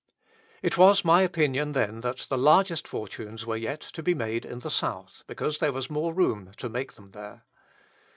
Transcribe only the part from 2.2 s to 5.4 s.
the largest fortunes were yet to be made in the South,